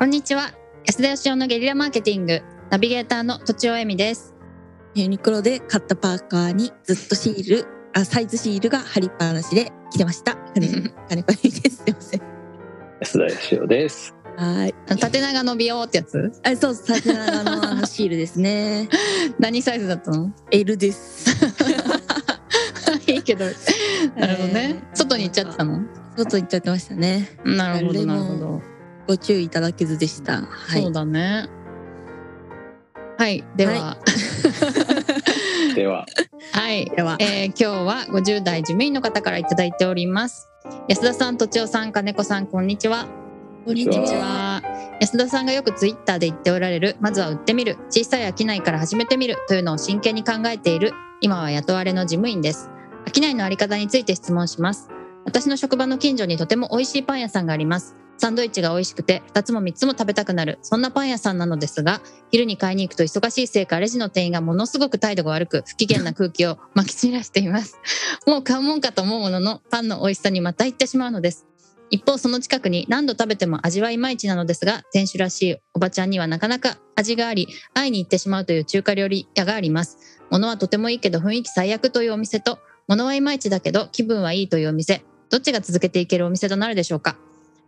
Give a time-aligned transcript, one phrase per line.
[0.00, 0.54] こんにちは
[0.86, 2.40] 安田義雄のゲリラマーケティング
[2.70, 4.34] ナビゲーターのとちおえみです
[4.94, 10.36] ユニクロで買ったパーカーにずっとシール、あサイズシールが貼りっぱなしで来てました。
[10.54, 11.76] 金 金子です。
[11.76, 12.22] すいません。
[13.02, 14.14] 安田義雄です。
[14.38, 14.74] はい。
[14.98, 16.32] 縦長の美容ってやつ？
[16.44, 18.88] あ、そう、縦長のあのシールですね。
[19.38, 21.28] 何サイズだったの？L です。
[23.06, 23.44] いいけど
[24.16, 25.82] なるほどね、えー外に行っちゃってたの？
[26.16, 27.28] 外行っちゃってましたね。
[27.44, 28.62] なるほどなるほど、
[29.06, 30.42] ご注意いただけずでした。
[30.42, 30.82] はい。
[30.82, 31.48] そうだね。
[33.18, 33.44] はい。
[33.56, 33.72] では。
[33.72, 33.96] は
[35.74, 36.06] では、
[36.52, 40.48] はい、では、えー今日は50代事務員の方からいただいております。
[40.88, 43.06] 安田さんとちおさん金子さんこんにちは。
[43.64, 43.94] こんにちは。
[43.94, 44.62] こんにちは。
[45.00, 47.76] 安田さんがよくツイッターで言っておられるまずは売ってみる。
[47.90, 49.36] 小さい商いから始めてみる。
[49.48, 50.92] というのを真剣に考えている。
[51.20, 52.70] 今は雇われの事務員です。
[53.14, 54.88] 商いのあり方について質問します。
[55.24, 60.58] 私の職場の近所にとても美味しいパン屋さんがありますサンドイッチが美味しくて2つも3つも食べたくなる。
[60.60, 67.78] そんなパン屋さんなのですが昼に買いに行くと忙しいせいかレジの店員がものすごく態度が悪く不機嫌な空気を まき散らしています。
[68.28, 71.46] もう買うもんかと思うもののパンの美味しさにまた行ってしまうのです。
[71.88, 79.96] 一方その近くに何度食べても味はいまいちなのですが店主らしいおばちゃんにはなかなか味があり会いに行ってしまうという中華料理屋があります。
[80.30, 87.16] 物はとてもいいけど雰囲気最悪というお店と物はいまいちだけど気分はいいというお店どっちが続けていけるお店となるでしょうか？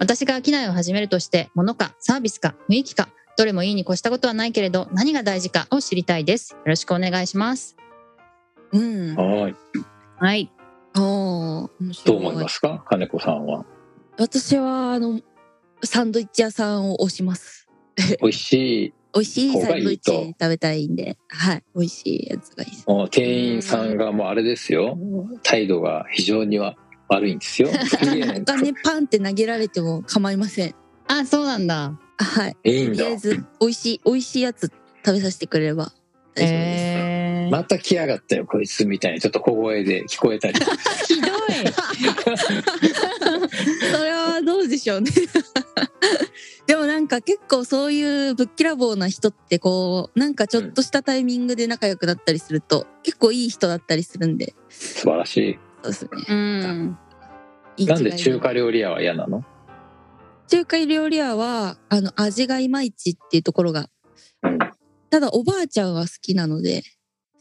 [0.00, 7.76] 私が商いを始めるとして物かサービスか雰囲気かどれもいいに越したことはないけれど何が大事かを知りたいですよろしくお願いします
[8.72, 9.14] うん。
[9.16, 9.56] はい。
[10.18, 10.50] はい
[10.96, 11.70] お
[12.04, 12.84] どう思いますか？
[12.88, 13.64] 金子さんは。
[14.18, 15.20] 私は、あの、
[15.84, 17.68] サンドイッチ屋さんを推します。
[18.20, 18.52] 美味し
[18.86, 21.62] い、美味しい方サンドイッチ食べたいんで、はい。
[21.74, 22.84] 美味しいやつがいいです。
[22.88, 24.98] もう店員さんがもうあれですよ。
[25.42, 26.76] 態度が非常には
[27.10, 27.68] 悪いんですよ。
[27.70, 27.72] お
[28.44, 30.74] 金パンって投げられても構いません。
[31.08, 32.56] あそうなんだあはい。
[32.64, 33.16] いいんだとりあえ。
[33.16, 34.70] ず美味しい美味しいやつ
[35.04, 35.96] 食べさせてくれれば大丈夫
[36.36, 36.52] です。
[36.54, 40.60] えーまた来やがったよ、こいつみたいにちょっと小声で聞こえたり。
[41.08, 41.30] ひどい
[43.92, 45.10] それはどうでしょうね。
[46.68, 55.58] でもなんか結構そういうぶっきらぼうな人ってこうなんかちょっとしたタイミングで仲良くなったりすると結構いい人だったりするんで素晴らしい。
[55.82, 56.10] そうですね。
[56.28, 56.98] うん。
[57.86, 59.44] なんで中華料理屋は嫌なの？
[60.48, 63.88] 中華料理屋はあの味がいまいちっていうところが
[64.42, 64.58] うん。
[65.10, 66.82] ただおばあちゃんは好きなので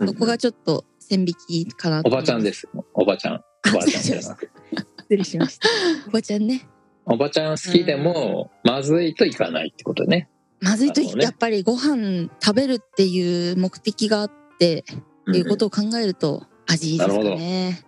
[0.00, 1.34] そこがちょっと線引
[1.66, 2.60] きかなとおばちゃんです。
[2.60, 2.68] す。
[2.94, 3.44] おばちゃん。
[3.68, 4.52] おばあちゃんじゃなくて。
[5.00, 5.68] 失礼しました。
[6.06, 6.68] おばちゃんね。
[7.06, 10.28] おばちゃん好きでも、まずいといかないってことね。
[10.60, 11.12] まずいとね。
[11.16, 14.84] やっぱりご飯食べるっていう目的があって
[15.30, 17.82] っていうことを考えると味いいですかね。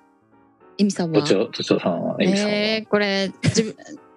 [0.80, 1.20] エミさんは？
[1.20, 2.52] 都庁、都庁さんは、エミさんは？
[2.52, 3.76] えー、これ自分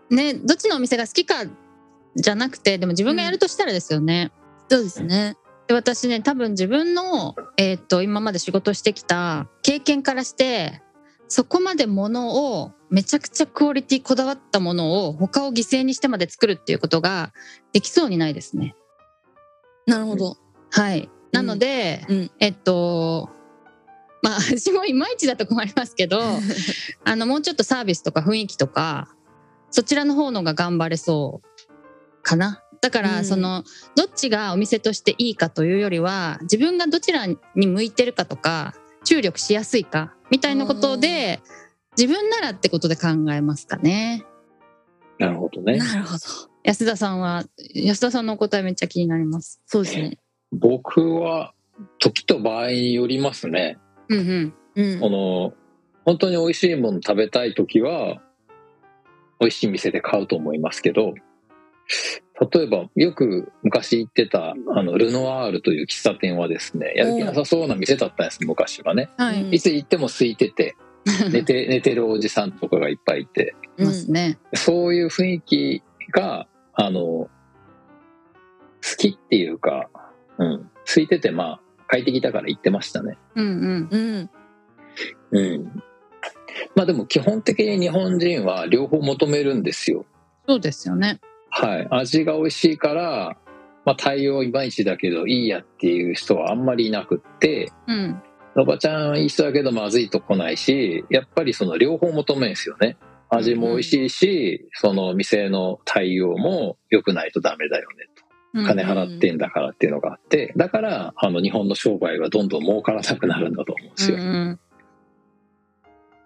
[0.10, 1.46] ね どっちのお店が好きか
[2.16, 4.32] じゃなくてでも自分がやるとしたらですよね。
[4.70, 5.36] そうですね。
[5.68, 10.82] で私ね多分自分の、えー、と今まで仕事してきた経験からして
[11.28, 17.34] そこまでものをめちゃくちゃクオリティこだわったものを他を犠牲にしてまで作るっていうことが
[17.74, 18.76] できそうにないですね。
[19.86, 20.38] なるほど。
[20.70, 21.10] はい。
[21.32, 23.30] なので、うんえっと
[24.24, 26.22] まあ 味もいまいちだと困りますけど
[27.06, 29.14] あのもうちょっとサービスとか雰囲気とか
[29.70, 32.64] そちらの方のが頑張れそうかな。
[32.82, 33.64] だかうんらその、
[33.96, 38.74] どっちがお店としていいかというよりは自分がどちらに向いてるかとか
[39.06, 41.40] 注力しやすいかみたいなことで
[41.98, 44.26] 自分ならってことで考えますかね。
[45.18, 45.78] なるほどね。
[45.78, 46.20] なるほど。
[46.64, 49.62] 安田さんは安田さんのお答えめっちゃ気になります。
[49.66, 50.18] そうですね。
[50.52, 51.54] 僕は、
[52.00, 53.78] 時と場合によりますね。
[54.18, 54.94] うんうん。
[54.94, 55.10] うんこ。
[55.10, 55.54] の、
[56.06, 58.22] 本当に美味しいもの食べたい時は、
[59.40, 61.14] 美味しい店で買うと思いますけど、
[62.52, 69.10] 例えば、よく昔行ってた、あの、ルノワールという喫茶店はですね、やる気なさそうな店だったんです、昔はね。
[69.18, 69.44] はい。
[69.44, 70.76] うんいつ行っても空いてて、
[71.32, 74.40] 寝て、寝てるおじさんとかがいっぱいいて、いますね。
[74.54, 77.30] そういう雰囲気が、あの、好
[78.98, 79.90] きっていうか、
[80.38, 81.60] うん、空いてて、まあ、
[81.94, 83.20] 快適だから行ってましたね。
[83.36, 83.90] うんうん。
[83.92, 84.30] うん。
[85.32, 85.84] うん。
[86.76, 90.04] まあでも基本的に日本人は両方求めるんですよ。
[90.48, 91.20] そうですよね。
[91.52, 91.88] はい。
[91.92, 93.38] 味が美味しいから、
[93.86, 98.20] まあ対応いまいちだけどいいやっていう人はあんまりいなくって、うん。
[98.56, 102.98] おばちゃんいい人だけどまずいと来ないし、やっぱりその両方求めるんですよね。
[103.30, 108.13] 味も美味しいし、その店の対応も良くないとダメだよねと。
[108.54, 114.18] 金払ってんだからっていうのがあって、だから、あの日本の商売はどんどん儲からなくなるんだと思うんですよ。
[114.18, 114.60] うん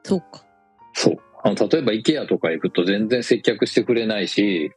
[0.03, 0.44] そうか。
[0.94, 1.18] そう。
[1.44, 4.71] あの、例えば IKEA とか行くと全然接客してくれないし、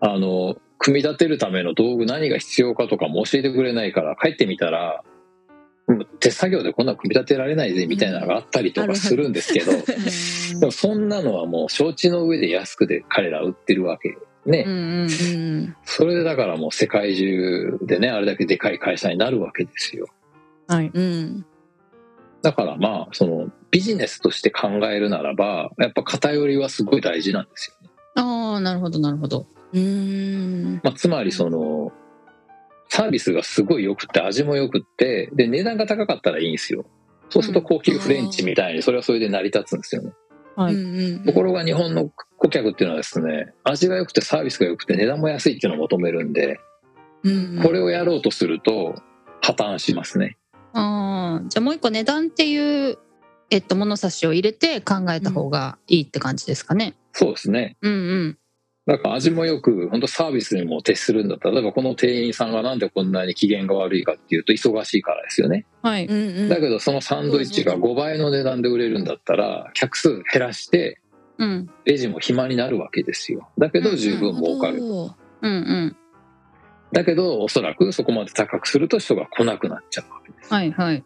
[0.00, 5.02] あの、組み立てるための道具何が必要かとかも教えてくれないから帰ってみたら
[5.86, 9.72] うん手作業でこんなの組み立てられないぜみたいなのがあったりとかするんですけど、
[10.60, 20.06] でもそんなのはもう承知の上で安くで彼ら売ってるわけね、うんうんうんそれでだからもう世界中でねあれだけでかい会社になるわけですよ。
[20.66, 20.90] はい。
[20.92, 21.46] うん。
[22.42, 29.46] だからまあそのビジネスとして考えるならばやっぱ偏りはすごい大事なんですよね、ああなるほどなるほど。
[29.72, 30.80] うん。
[30.82, 31.92] まあ、つまりその
[32.88, 36.84] サービスがすごい良くて味も良くってで値段が高かったらいいんですよ。
[37.30, 40.12] そうすると高級フレンチみたいにそれはそれで成り立つんですよね。
[40.54, 40.74] はい。
[40.74, 41.24] うん。
[41.24, 42.10] ところが日本の
[42.44, 46.60] 顧客っていうのはですね味が良くてサービスが良くて値段も安いっていうのを求めるんで
[47.22, 48.94] うんこれをやろうとすると
[49.40, 50.36] 破綻しますね。
[50.74, 52.98] ああじゃあもう一個値段っていう
[53.50, 56.94] えっと物差しを入れて考えた方がいいって感じですかね。
[57.12, 57.76] そうですね。
[57.80, 58.38] うんうん。
[58.86, 65.64] だから味もよく本当サービスにも徹するんだったら例えばこの店員さんがなんでこんなに機嫌が悪いかっていうと忙しいからですよね。
[65.82, 66.06] はい。
[66.06, 66.48] うんうん。
[66.50, 71.03] だけどそのサンドイッチが5倍の値段で売れるんだったら客数減らしてうん
[71.84, 73.48] レジも暇になるわけですよ。
[73.58, 74.80] だけど十分儲かる。
[74.82, 75.96] うんうん。
[76.92, 80.52] だけどおそらくそこまで高くすると人が来なくなっちゃうわけです。
[80.52, 81.04] はいはい。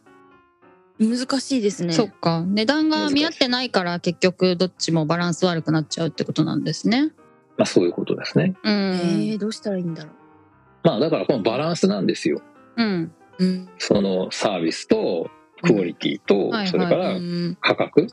[1.00, 1.92] ど難しいですね。
[1.92, 2.44] そっか。
[2.46, 7.12] 値段が見合ってないから結局どっちもバランス悪くなっちゃうってことなんですね。
[7.56, 8.54] まあそういうことですね。
[8.62, 8.72] うん。
[8.72, 10.10] えー、どうしたらいいんだろ
[10.82, 12.42] まあだからこのバランスなんですよ。
[12.76, 13.12] うん。
[13.38, 15.30] ううんそのサービスと
[15.62, 17.56] クオリティとそれからうん。
[17.60, 18.08] 価格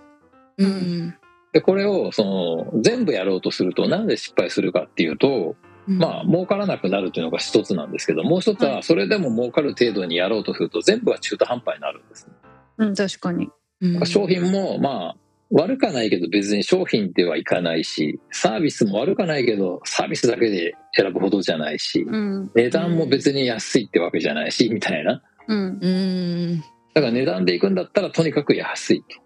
[0.57, 1.17] うん
[1.55, 2.25] でこれをそ
[2.73, 5.55] の全部やろうとするとなんで失敗するかっていうと
[5.87, 5.99] うん。
[5.99, 12.33] まあ儲からなくなるというのが一つなんですけどもう一つははそれでも儲かる程度にやろうとすると全部は中途半端になるんですね。
[12.79, 13.47] うん確かに。
[13.79, 14.05] うん。
[14.05, 15.15] 商品もまあ
[15.51, 22.51] 悪かないけど別に商品ではいかないしサービスも悪かないけどサービスだけで選ぶほどじゃないしうん。
[22.53, 26.63] 値段も別に安いってわけじゃないしみたいなうんうん
[26.93, 29.24] だから値段でいくんだったらとにかく安いと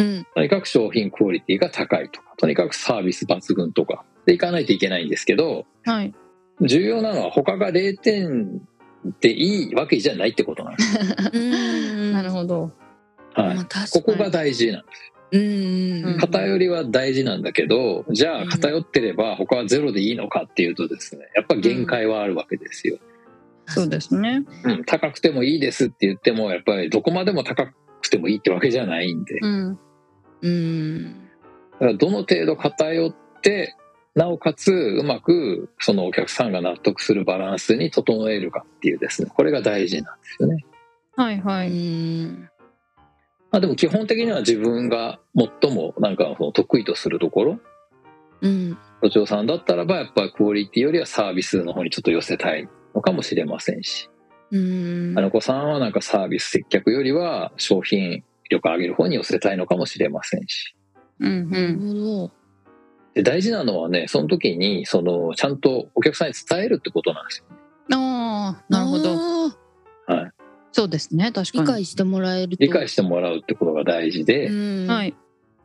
[0.00, 0.26] うん。
[0.34, 4.04] とにかく商品クオリティが高いとかとにかくサービス抜群とか。
[4.26, 6.14] でいかないといけないんですけどはい。
[6.60, 8.60] 重要なのは他が0点
[9.20, 10.98] でいいわけじゃないってことなんです、
[11.32, 12.12] うん。
[12.12, 12.70] なるほど。
[13.32, 13.54] はい。
[13.56, 14.04] まあ、確かに。
[14.04, 15.12] ここが大事なんです。
[15.32, 22.98] うんうん偏りは大事なんだけどじゃあ偏ってれば他はゼロでいいのかっていうとですねやっぱ限界はあるわけですよ、
[23.66, 24.42] そうですね。
[24.64, 27.72] うん、高くてもいいですって言ってもやっぱりどこまでも高
[28.02, 29.38] くてもいいってわけじゃないんで。
[29.40, 29.78] だうん
[30.42, 31.30] うん。
[31.80, 33.74] からどの程度偏って
[34.14, 39.30] なおかつうまくそのお客さんが納得するバランスに整えるかっていうですね。
[39.34, 40.64] これが大事なんですよね、
[41.16, 41.70] うはいはい。
[41.70, 42.50] ん。
[43.50, 45.20] まあ、でも基本的には自分が
[45.62, 47.60] 最もなんかその得意とするところ。
[48.42, 48.78] うん。
[49.00, 54.10] 都庁さんだったらばやっぱりクオリティよりはサービスの方にちょっと寄せたいのかもしれませんし。
[54.50, 55.14] うん。
[55.16, 60.74] あの子さんはなんかサービス接客よりは商品力上げる方に寄せたいのかもしれませんし。
[61.20, 61.74] うんうなん。
[61.74, 62.32] るほど
[63.14, 67.44] で大事なのはねその時にそのちゃんとお客さんに伝えるってことなんですよ
[67.96, 69.10] ああなるほど。
[69.14, 70.30] あー
[70.72, 71.64] そうですね確かに。
[71.64, 72.62] 理解してもらえると。
[72.64, 74.86] 理解してもらうってことが大事で、うん。
[74.86, 75.14] はい。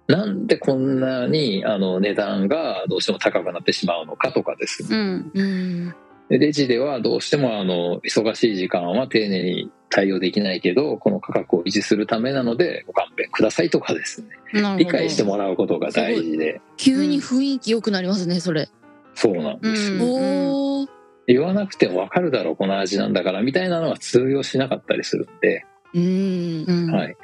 [0.07, 4.89] なんでこんなにあの値段がどうしても高くなってしまうのかとかですね。
[4.91, 5.31] うん。
[5.33, 5.89] うん。
[5.89, 5.95] で
[6.29, 14.29] レジではどうしてもあの忙しい時間は丁寧に対応できないけどこの価格を維持するためなのでご勘弁くださいとかですね。
[14.77, 16.61] 理解してもらうことが大事で。
[16.77, 18.69] 急に雰囲気良くなりますねそれ。
[19.13, 20.89] そうなんですよ、うん。
[21.27, 26.65] 言わなくても分かるだろうこの味なんだからみたいなのは通用しなかったりするんで、うん。
[26.67, 27.15] うんはい、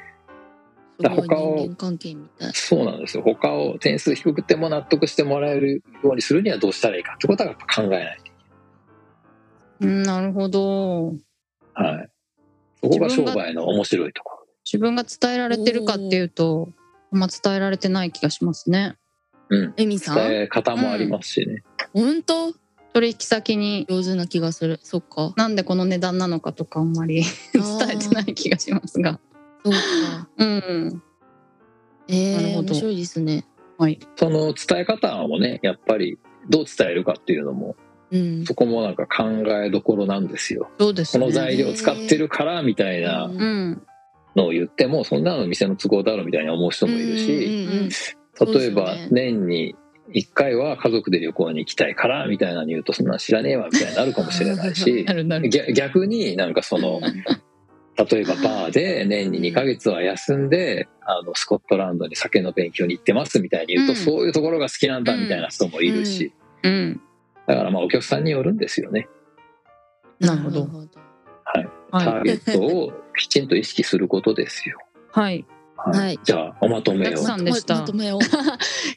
[1.00, 2.52] すごい他を人間関係みたい。
[2.54, 3.22] そうなんですよ。
[3.24, 8.21] 他を点数低くても納得してもらえるようにするにはどうしたらいいかってことはやっぱ考えない
[9.82, 11.14] うんなるほど。
[11.74, 12.08] と、はい、
[12.82, 14.36] そこが商売の面白いとこ。
[14.36, 16.68] ろ自分が伝えられてるかっていうと
[17.12, 18.96] あんま伝えられてない気がしますね。
[19.48, 19.74] うん。
[19.76, 20.16] エミさん？
[20.16, 21.62] 伝え方もありますしね、
[21.92, 22.54] 本当？
[22.94, 23.86] 取引先に。
[23.88, 24.78] 上手な気がする。
[24.82, 25.32] そっか。
[25.36, 27.22] なんでこの値段なのかとかあんまり
[27.52, 29.18] 伝えてない気がしますが。
[29.64, 30.28] そうか。
[30.36, 31.02] うん。
[32.08, 32.68] えー、なるほど。
[32.68, 33.46] 面白いですね。
[33.78, 33.98] はい。
[34.16, 36.18] その伝え方もねやっぱり
[36.50, 37.76] どう伝えるかっていうのも
[38.12, 38.44] うん。
[38.44, 39.24] そこもなんか考
[39.64, 40.70] えどころなんですよ。
[40.78, 41.24] そうですね。
[41.24, 43.82] この材料使ってるからみたいなうんうん
[44.34, 48.52] のを言ってもそんなの店の都合だろみたいに思う人もいるし、うんうんうん。
[48.52, 49.74] 例えば年に
[50.14, 57.00] 1回は家族で旅行に行きたいからみたいなの言うとそんなの知らねえわみたいになるかもしれないし なるなる逆逆になんかその
[58.10, 63.98] 例えばバーで年に2ヶ月は休んであのスコットランドに酒の勉強に行ってますみたいに言うと、うん。
[63.98, 67.00] そういうところが好きなんだみたいな人もいるし、うん
[67.46, 69.08] だからまあお客さんによるんですよね。
[70.20, 70.60] なるほど。
[70.62, 71.68] はい。
[71.90, 74.78] ターはい、ゲットをきちんと意識することですよ。
[75.10, 75.44] はい、
[75.76, 76.18] はい。
[76.22, 77.16] じゃあおまとめを。
[77.16, 77.84] さんでした。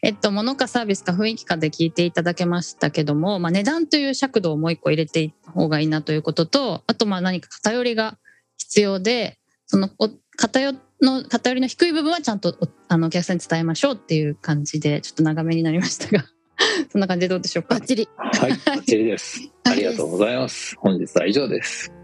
[0.01, 8.17] えっと物かサービスか雰囲気かで聞いていただけましたけども、まあ、値段という尺度をもう一個入れていった方がいいなということとあとまあ何か偏りが
[8.57, 16.25] 必要でそのお偏の偏りの低い部分はちゃんとおあのお客さんに伝えましょうっていう感じでちょっと長めになりましたが
[16.91, 17.75] そんな感じでどうでしょうか？
[17.75, 18.07] バッチリ
[18.45, 19.49] はい、バッチリです。
[19.63, 20.75] ありがとうございます。
[20.77, 21.95] 本日は以上です。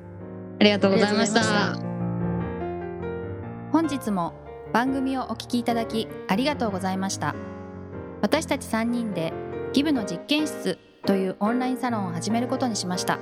[0.62, 1.76] ありがとうございました
[3.72, 4.36] 本日も
[4.72, 7.34] 番組をお聞きいただきありがとうございました
[8.22, 9.34] 私たち3人で
[9.74, 13.18] ギブの実験室というオンラインサロンを始めることにしました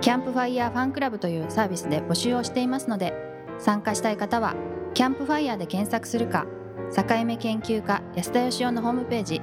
[0.00, 3.12] キャンプファイヤーファンクラブというサービスで募集をしていますので
[3.58, 4.54] 参加したい方は
[4.94, 6.46] キャンプファイヤーで検索するか
[6.96, 9.42] 境目研究家安田義雄のホームページ